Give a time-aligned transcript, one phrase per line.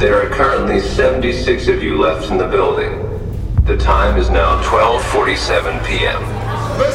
[0.00, 3.00] There are currently 76 of you left in the building.
[3.64, 6.22] The time is now 12:47 p.m.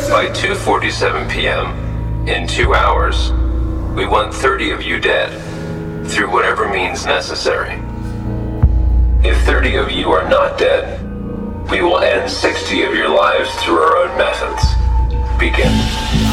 [0.10, 3.34] By 2:47 p.m., in 2 hours,
[3.94, 5.32] we want 30 of you dead
[6.08, 7.74] through whatever means necessary.
[9.22, 11.04] If 30 of you are not dead,
[11.70, 14.64] we will end 60 of your lives through our own methods.
[15.38, 16.33] Begin.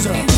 [0.00, 0.29] Loser.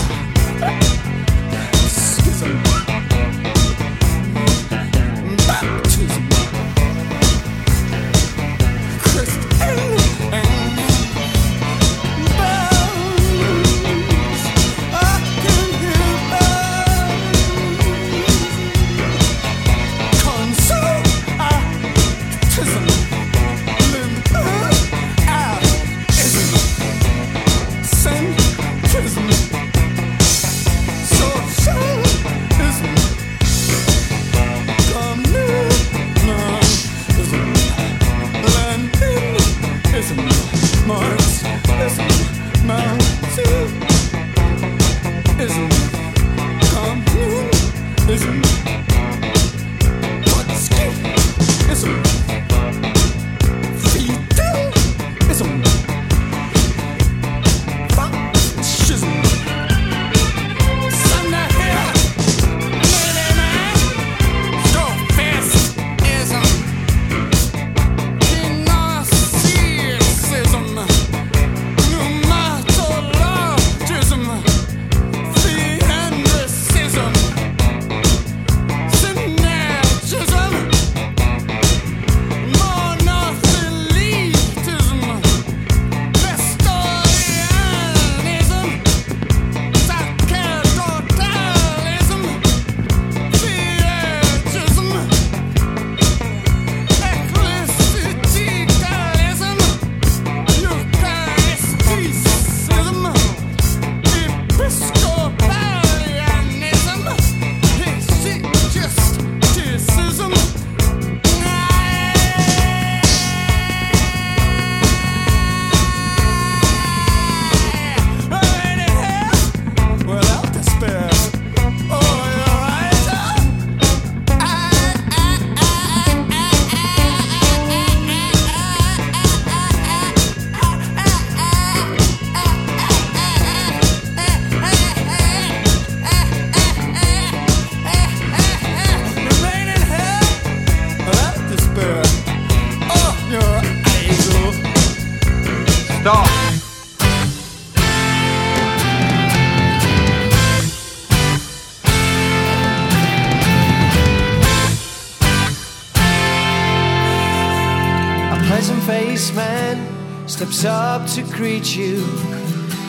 [161.15, 162.07] To greet you.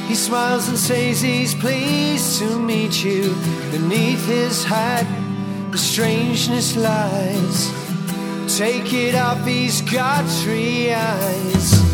[0.07, 3.35] He smiles and says he's pleased to meet you.
[3.71, 5.05] Beneath his hat,
[5.71, 7.71] the strangeness lies.
[8.57, 11.92] Take it off, he's got three eyes.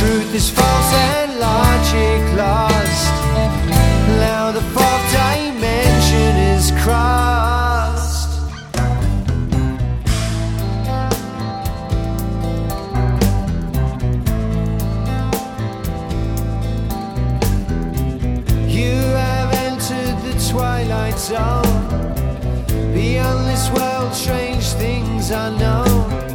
[0.00, 3.12] Truth is false and logic lost.
[4.18, 8.30] Now the fourth dimension is crossed.
[18.66, 21.84] You have entered the twilight zone.
[22.94, 26.29] Beyond this world, strange things are know.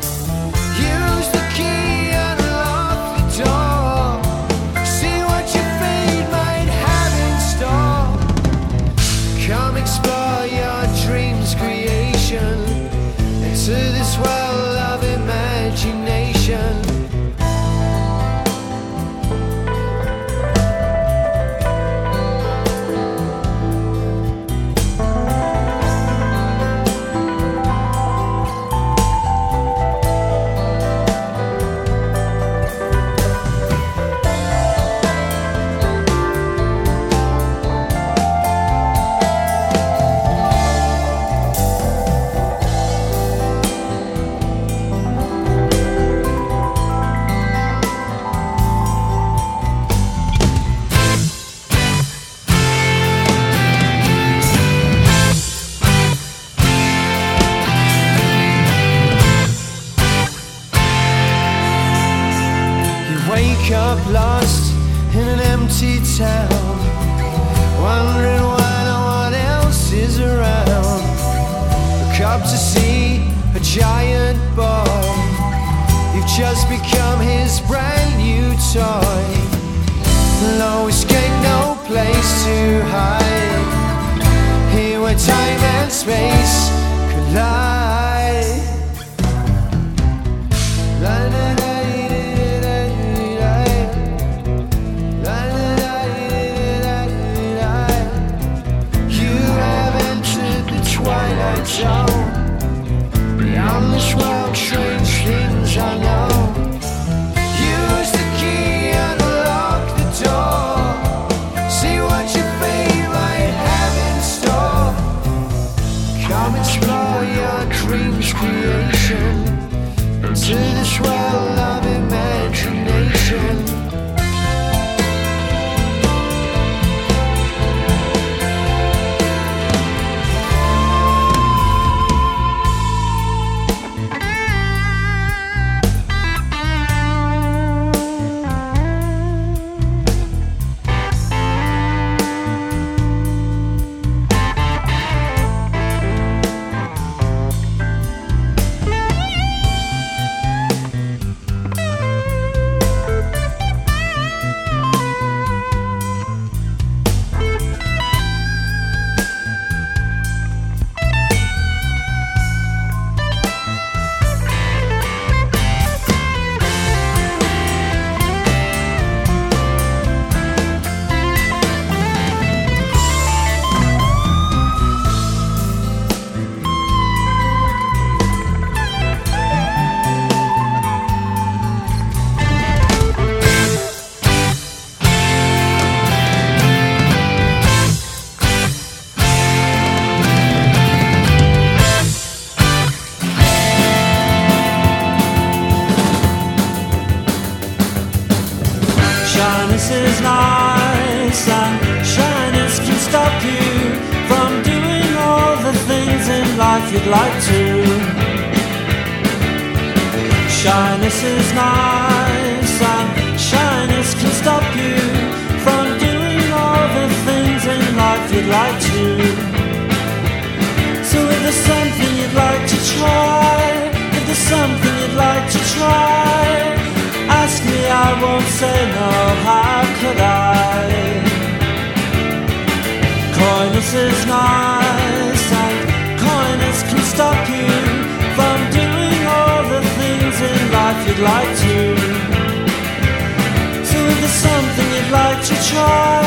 [245.46, 246.26] to try,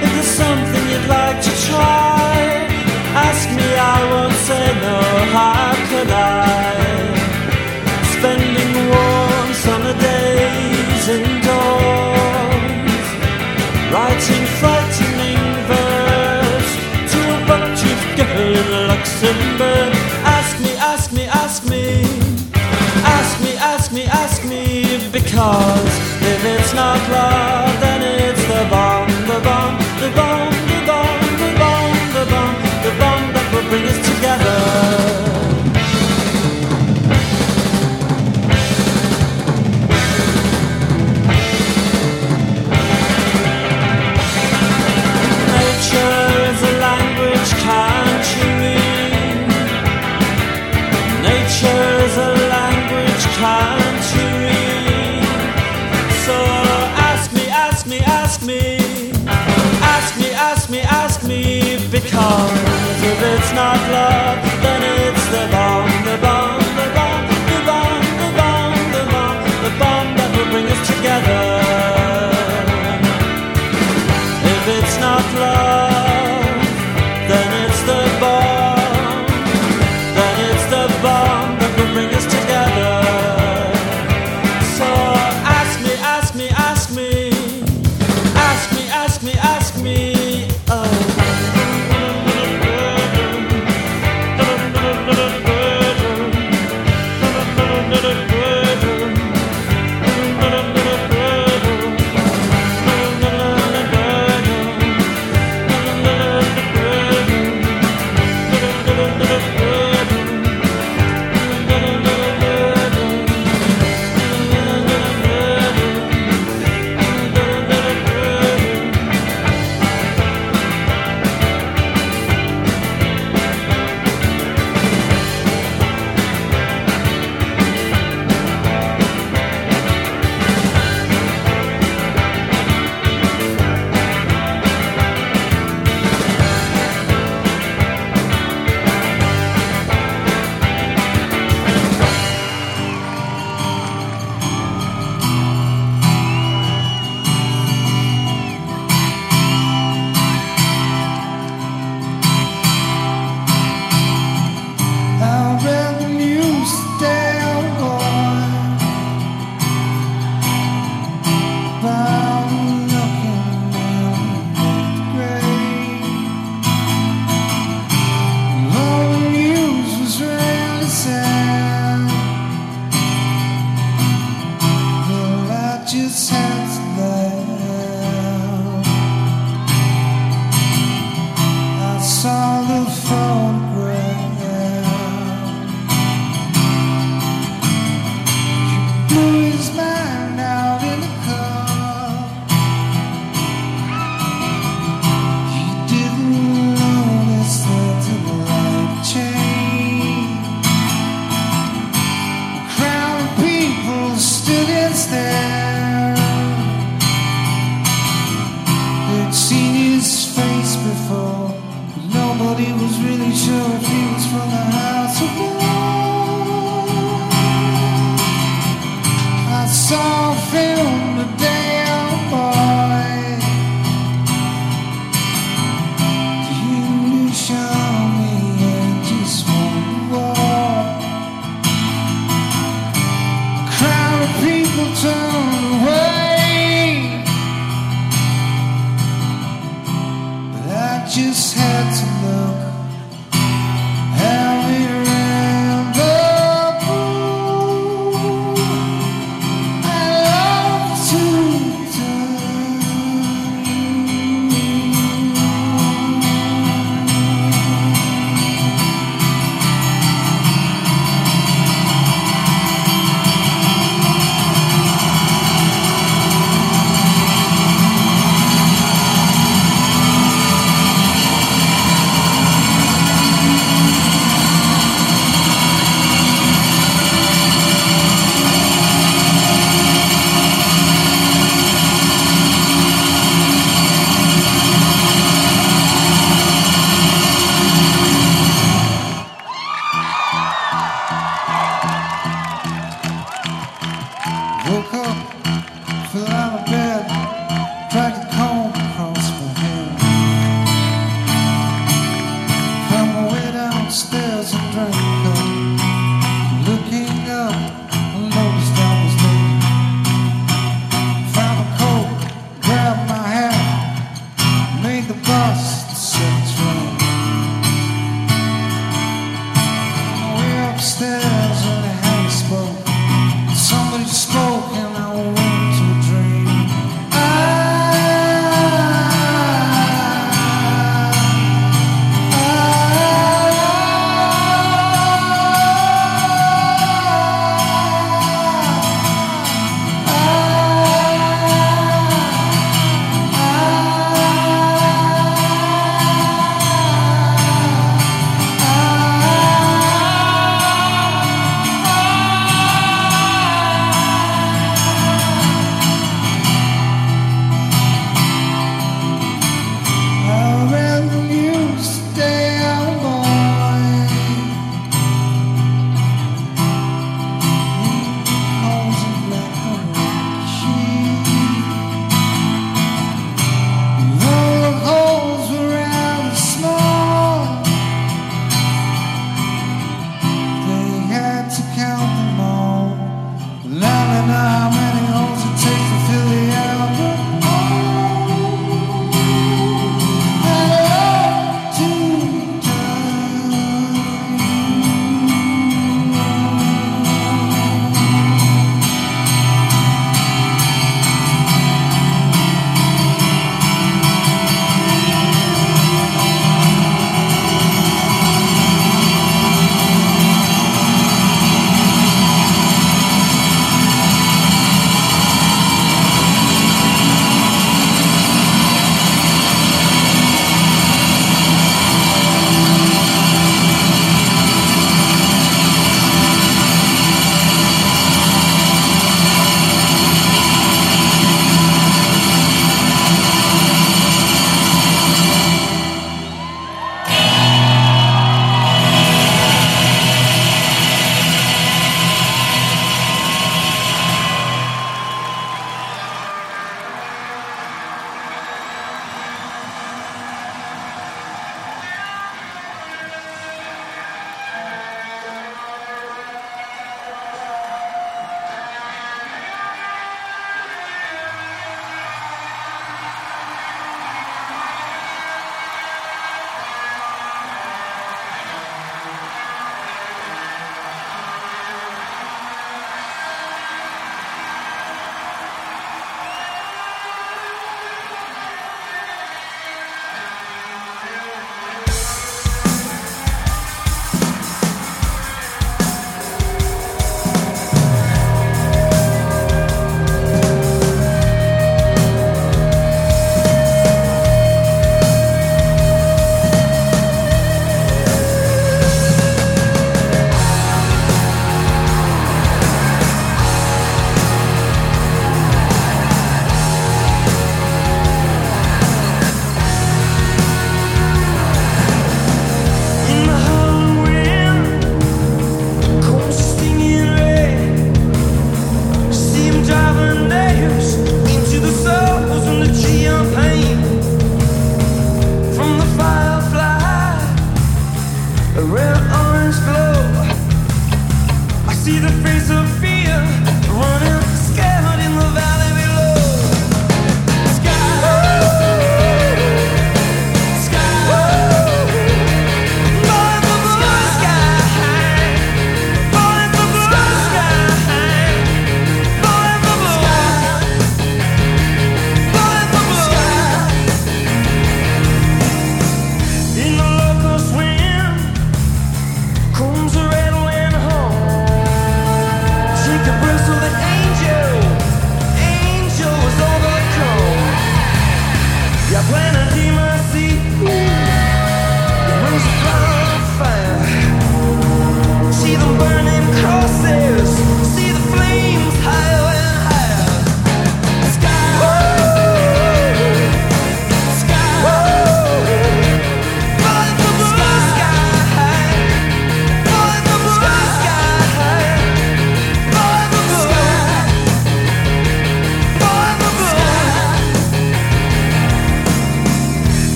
[0.00, 2.64] if there's something you'd like to try,
[3.28, 4.98] ask me, I won't say no,
[5.36, 6.46] how could I?
[8.16, 13.06] Spending warm summer days indoors,
[13.92, 16.72] writing frightening verse
[17.12, 19.92] to a bunch of girls in Luxembourg.
[20.24, 21.84] Ask me, ask me, ask me,
[23.04, 24.64] ask me, ask me, ask me,
[25.12, 25.75] because.
[61.96, 62.52] Because
[63.10, 65.75] if it's not love, then it's the law.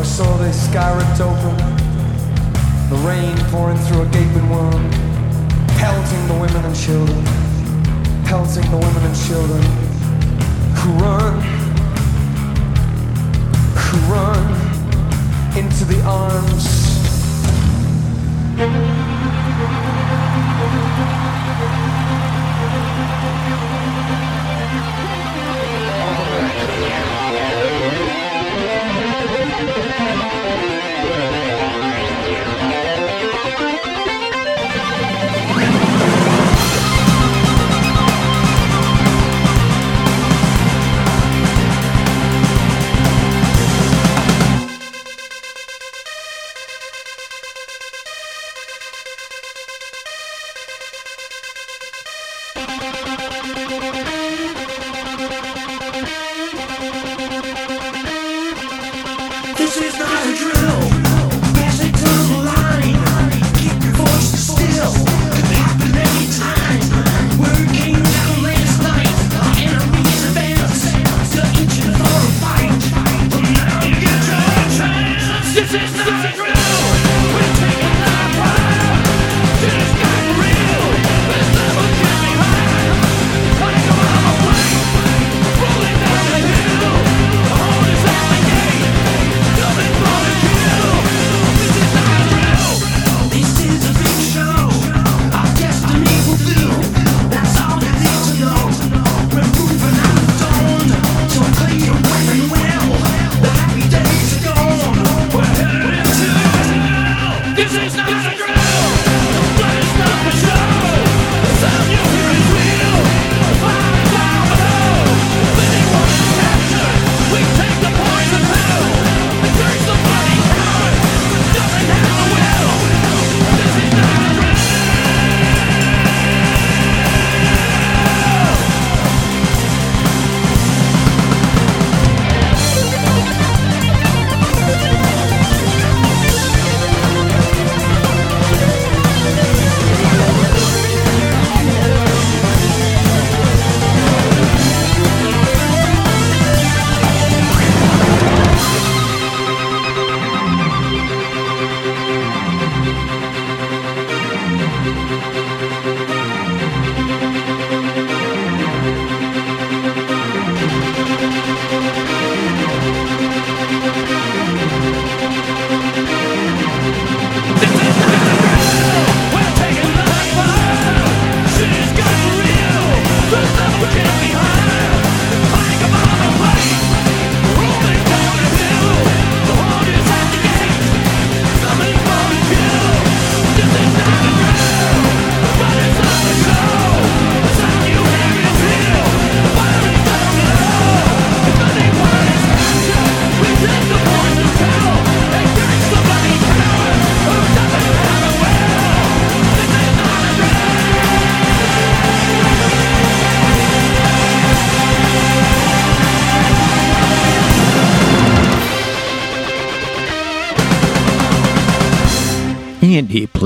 [0.00, 1.56] I saw the sky ripped open,
[2.88, 4.92] the rain pouring through a gaping wound,
[5.76, 7.22] pelting the women and children,
[8.24, 9.62] pelting the women and children
[10.80, 11.42] who run,
[13.76, 14.42] who run
[15.54, 16.80] into the arms.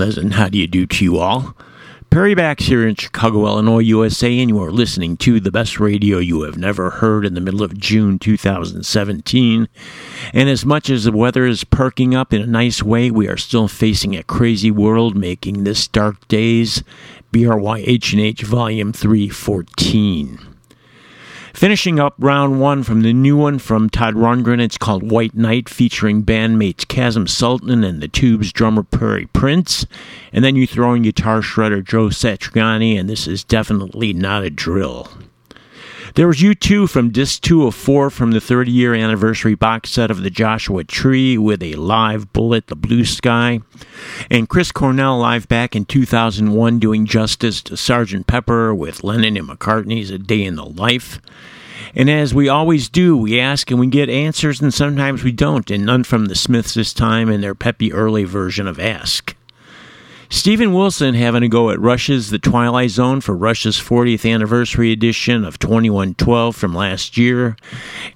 [0.04, 1.56] And how do you do to you all.
[2.10, 6.18] Perry Bax here in Chicago, Illinois, USA, and you are listening to the best radio
[6.18, 9.68] you have never heard in the middle of June 2017.
[10.32, 13.36] And as much as the weather is perking up in a nice way, we are
[13.36, 16.84] still facing a crazy world, making this dark days.
[17.32, 20.53] BRY H&H Volume 314.
[21.54, 25.68] Finishing up round one from the new one from Todd Rundgren, it's called White Knight,
[25.68, 29.86] featuring bandmates Kasim Sulton and the Tubes drummer Prairie Prince.
[30.32, 34.50] And then you throw in guitar shredder Joe Satriani, and this is definitely not a
[34.50, 35.08] drill.
[36.14, 40.12] There was U2 from disc 2 of 4 from the 30 year anniversary box set
[40.12, 43.62] of the Joshua Tree with a live bullet, The Blue Sky.
[44.30, 48.28] And Chris Cornell live back in 2001 doing justice to Sgt.
[48.28, 51.20] Pepper with Lennon and McCartney's A Day in the Life.
[51.96, 55.68] And as we always do, we ask and we get answers, and sometimes we don't,
[55.68, 59.34] and none from the Smiths this time in their peppy early version of Ask.
[60.34, 65.44] Steven Wilson having a go at Rush's The Twilight Zone for Rush's 40th anniversary edition
[65.44, 67.56] of 2112 from last year,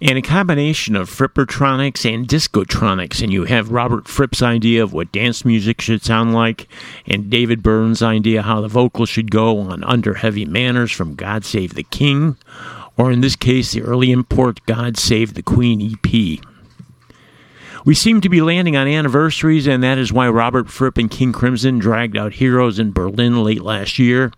[0.02, 3.22] and a combination of Frippertronics and Discotronics.
[3.22, 6.66] And you have Robert Fripp's idea of what dance music should sound like,
[7.06, 11.44] and David Byrne's idea how the vocals should go on Under Heavy Manners from God
[11.44, 12.36] Save the King,
[12.96, 16.44] or in this case, the early import God Save the Queen EP.
[17.84, 21.32] We seem to be landing on anniversaries, and that is why Robert Fripp and King
[21.32, 24.32] Crimson dragged out Heroes in Berlin late last year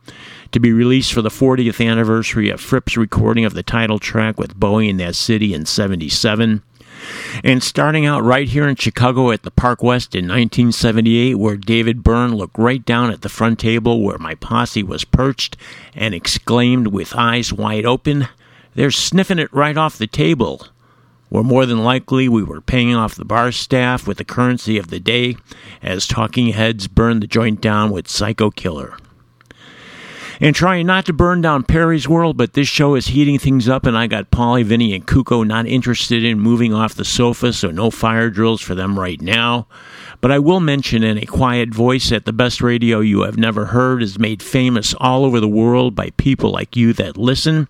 [0.52, 4.58] to be released for the 40th anniversary of Fripp's recording of the title track with
[4.58, 6.62] Bowie in that city in 77.
[7.42, 12.02] And starting out right here in Chicago at the Park West in 1978, where David
[12.02, 15.56] Byrne looked right down at the front table where my posse was perched
[15.94, 18.28] and exclaimed with eyes wide open,
[18.74, 20.66] They're sniffing it right off the table
[21.30, 24.88] or more than likely we were paying off the bar staff with the currency of
[24.88, 25.36] the day
[25.82, 28.96] as talking heads burned the joint down with Psycho Killer.
[30.42, 33.84] And trying not to burn down Perry's world, but this show is heating things up,
[33.84, 37.70] and I got Polly, Vinny, and Kuko not interested in moving off the sofa, so
[37.70, 39.66] no fire drills for them right now.
[40.22, 43.66] But I will mention in a quiet voice that the best radio you have never
[43.66, 47.68] heard is made famous all over the world by people like you that listen.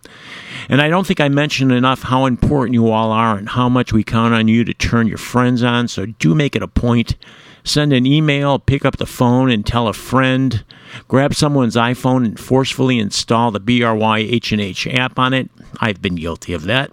[0.69, 3.93] And I don't think I mentioned enough how important you all are and how much
[3.93, 5.89] we count on you to turn your friends on.
[5.89, 7.17] So do make it a point.
[7.65, 10.65] Send an email, pick up the phone, and tell a friend.
[11.09, 15.51] Grab someone's iPhone and forcefully install the BRY H&H app on it.
[15.81, 16.91] I've been guilty of that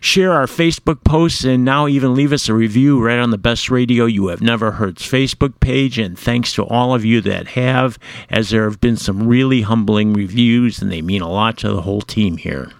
[0.00, 3.70] share our Facebook posts, and now even leave us a review right on the Best
[3.70, 5.98] Radio You Have Never Heard's Facebook page.
[5.98, 7.98] And thanks to all of you that have,
[8.30, 11.82] as there have been some really humbling reviews, and they mean a lot to the
[11.82, 12.70] whole team here.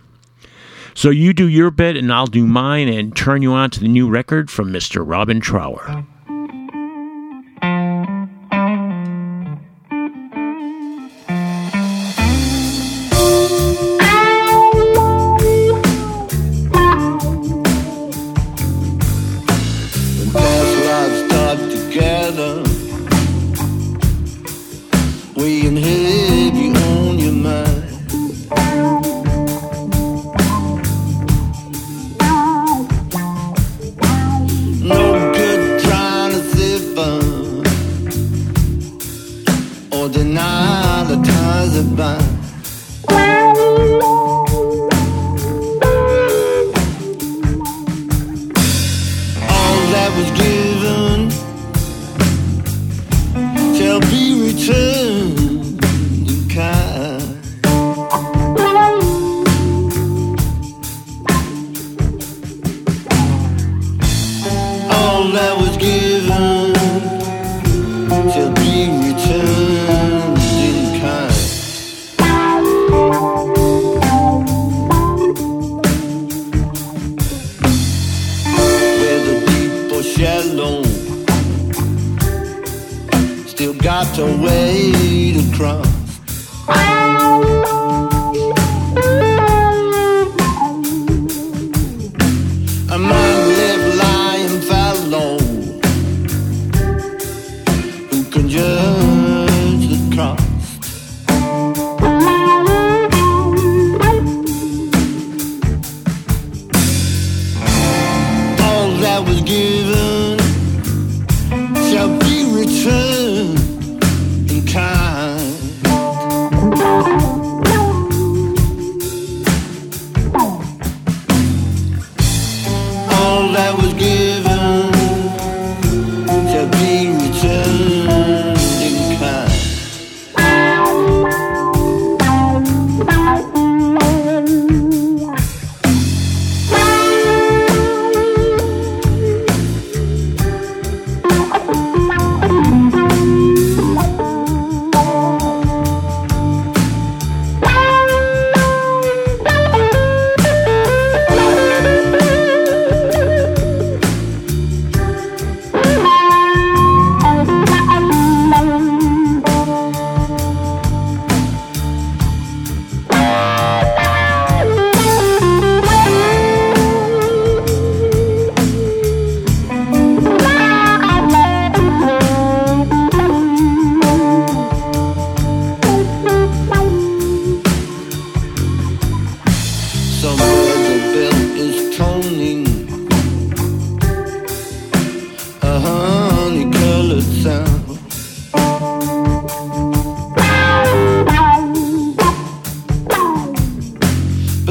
[0.95, 3.89] So you do your bit, and I'll do mine, and turn you on to the
[3.89, 5.03] new record from Mr.
[5.07, 6.07] Robin Trower.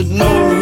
[0.07, 0.54] No.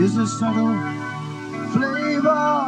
[0.00, 0.72] is a subtle
[1.72, 2.59] flavor?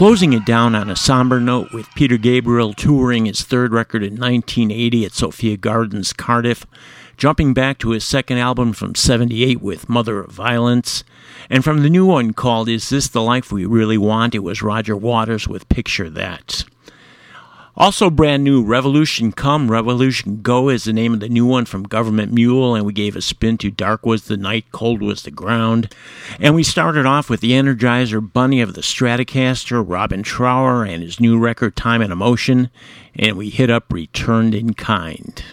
[0.00, 4.14] Closing it down on a somber note with Peter Gabriel touring his third record in
[4.14, 6.64] 1980 at Sophia Gardens, Cardiff,
[7.18, 11.04] jumping back to his second album from 78 with Mother of Violence,
[11.50, 14.34] and from the new one called Is This the Life We Really Want?
[14.34, 16.64] It was Roger Waters with Picture That.
[17.76, 21.84] Also, brand new Revolution Come, Revolution Go is the name of the new one from
[21.84, 25.30] Government Mule, and we gave a spin to Dark Was the Night, Cold Was the
[25.30, 25.94] Ground.
[26.40, 31.20] And we started off with the Energizer Bunny of the Stratocaster, Robin Trower, and his
[31.20, 32.70] new record Time and Emotion,
[33.14, 35.44] and we hit up Returned in Kind.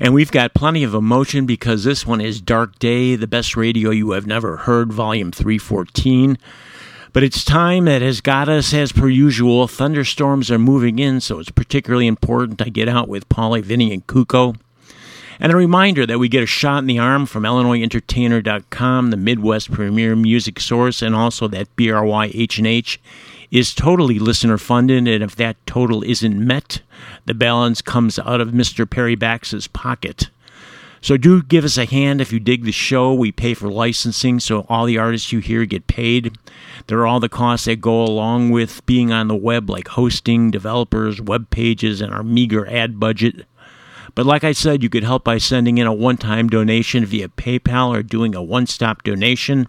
[0.00, 3.90] And we've got plenty of emotion because this one is Dark Day, the best radio
[3.90, 6.36] you have never heard, volume 314.
[7.12, 9.68] But it's time that has got us as per usual.
[9.68, 14.06] Thunderstorms are moving in, so it's particularly important I get out with Polly, Vinny, and
[14.06, 14.56] Kuko.
[15.38, 19.72] And a reminder that we get a shot in the arm from IllinoisEntertainer.com, the Midwest
[19.72, 22.98] premier music source, and also that BRYHNH
[23.50, 26.80] is totally listener funded, and if that total isn't met,
[27.26, 28.88] the balance comes out of Mr.
[28.88, 30.30] Perry Bax's pocket.
[31.02, 33.12] So do give us a hand if you dig the show.
[33.12, 36.38] We pay for licensing, so all the artists you hear get paid.
[36.86, 40.52] There are all the costs that go along with being on the web, like hosting,
[40.52, 43.46] developers, web pages, and our meager ad budget.
[44.14, 47.28] But like I said, you could help by sending in a one time donation via
[47.28, 49.66] PayPal or doing a one stop donation.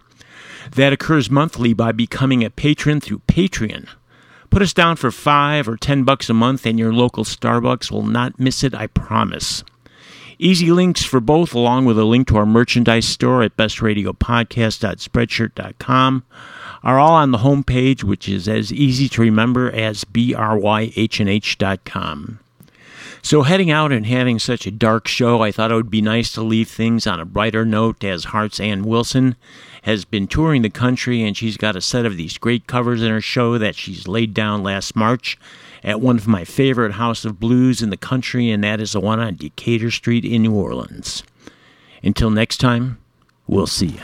[0.76, 3.88] That occurs monthly by becoming a patron through Patreon.
[4.50, 8.06] Put us down for five or ten bucks a month, and your local Starbucks will
[8.06, 9.64] not miss it, I promise.
[10.38, 16.24] Easy links for both, along with a link to our merchandise store at bestradiopodcast.spreadshirt.com,
[16.82, 20.40] are all on the homepage, which is as easy to remember as bryhnh.com.
[23.22, 26.30] So, heading out and having such a dark show, I thought it would be nice
[26.32, 29.36] to leave things on a brighter note as Heart's Ann Wilson
[29.84, 33.10] has been touring the country and she's got a set of these great covers in
[33.10, 35.38] her show that she's laid down last March
[35.84, 39.00] at one of my favorite House of Blues in the country, and that is the
[39.00, 41.22] one on Decatur Street in New Orleans.
[42.02, 42.98] Until next time,
[43.46, 44.00] we'll see you.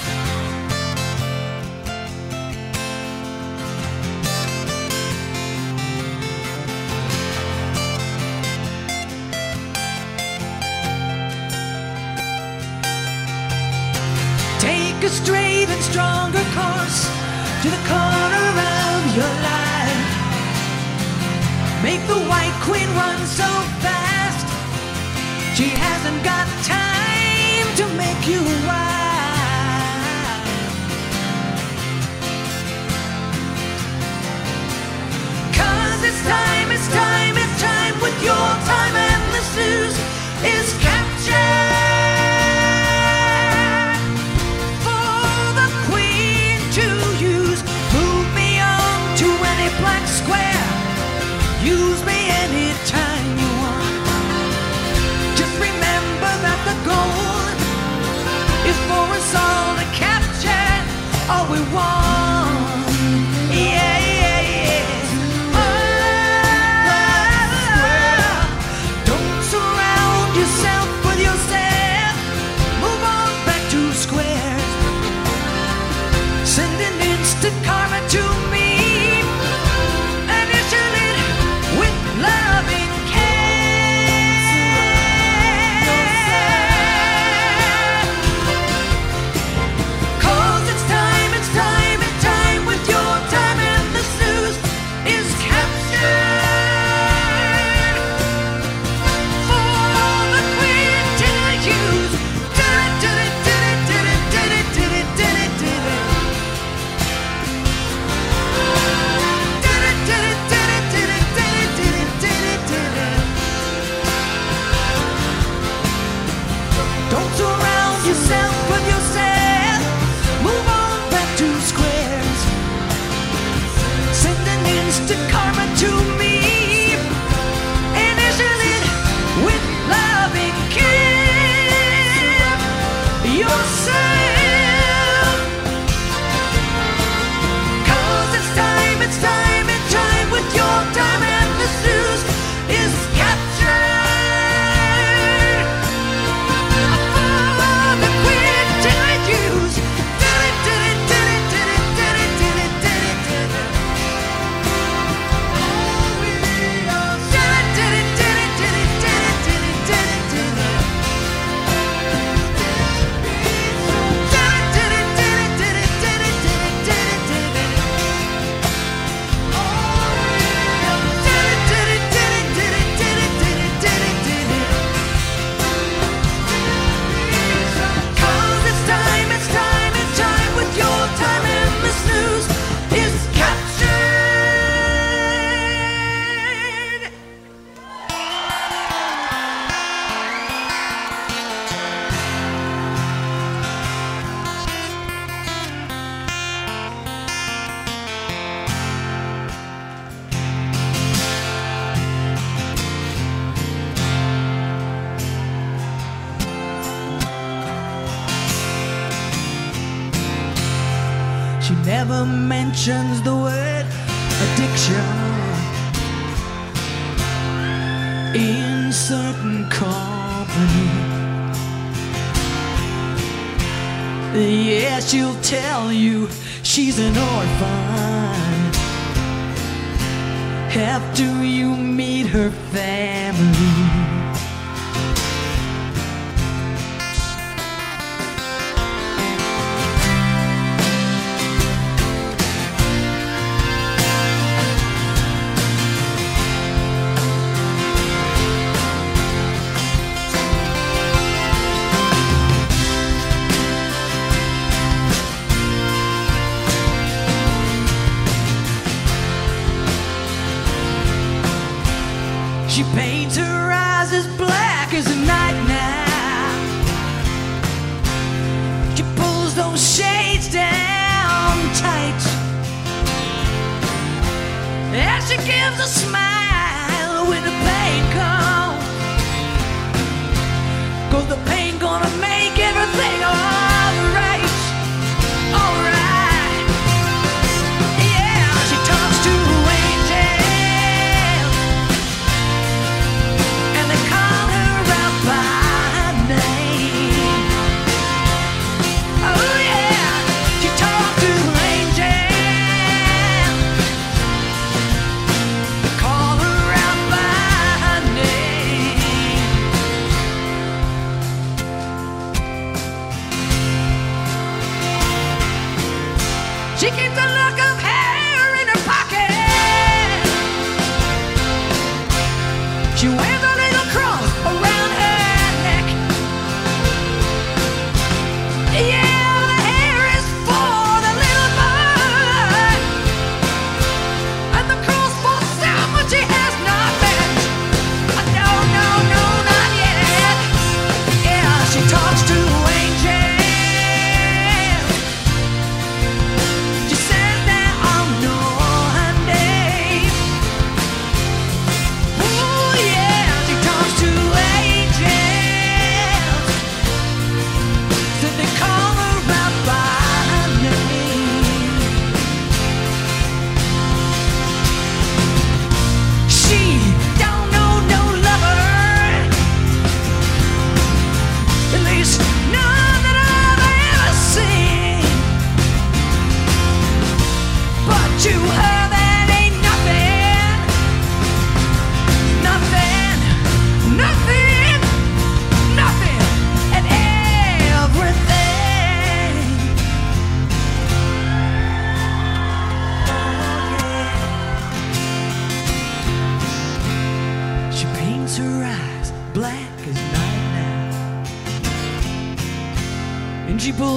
[14.60, 17.08] Take a straight and stronger course
[17.62, 19.49] to the corner of your life.
[21.82, 23.48] Make the white queen run so
[23.80, 24.46] fast.
[25.56, 30.44] She hasn't got time to make you wild.
[35.56, 37.19] Cause it's time, it's time,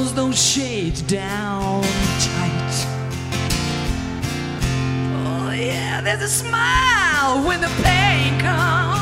[0.03, 1.81] pulls those shades down
[2.19, 2.85] tight.
[5.25, 8.93] Oh, yeah, there's a smile when the pain comes.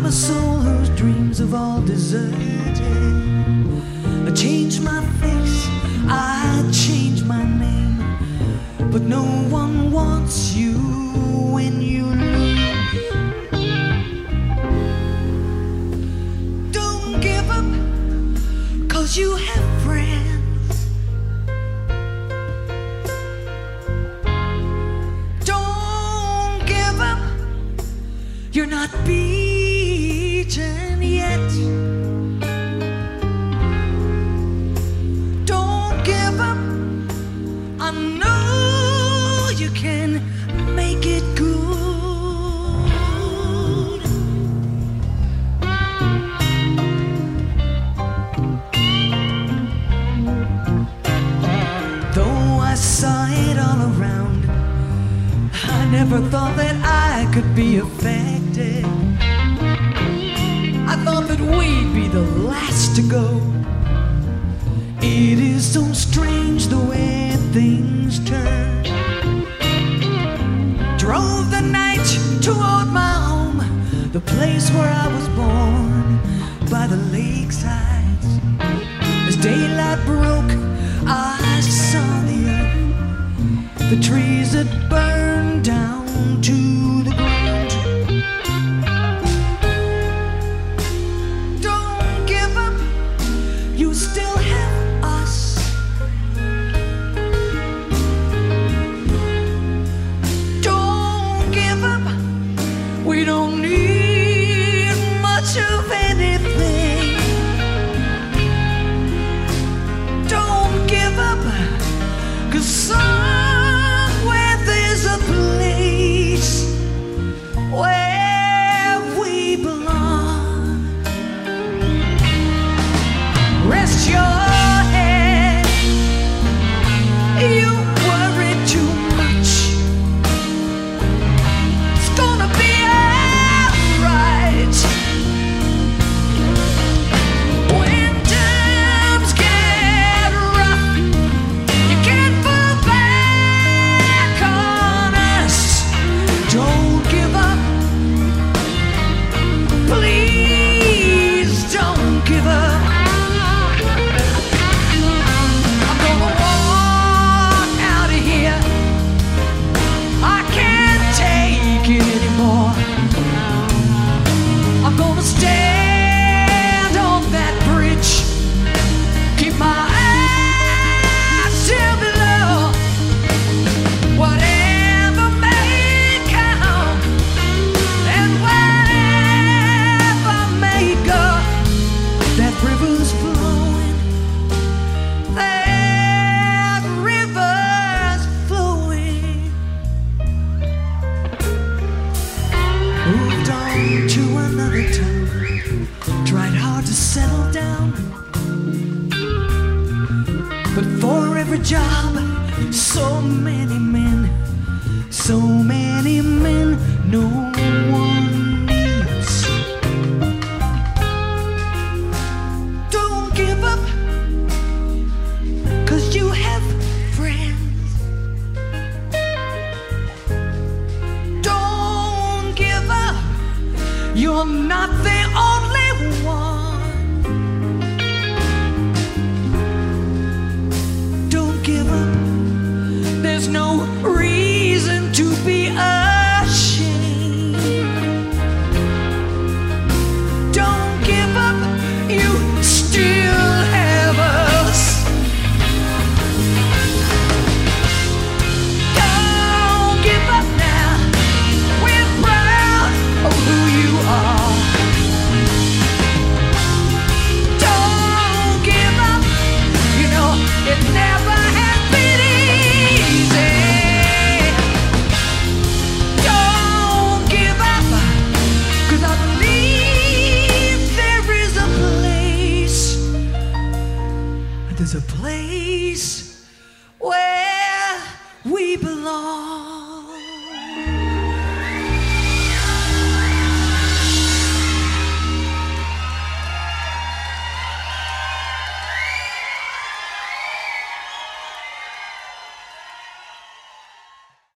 [0.00, 2.32] I'm a soul whose dreams have all deserted.
[4.26, 5.66] I changed my face,
[6.08, 7.98] I changed my name,
[8.90, 10.69] but no one wants you.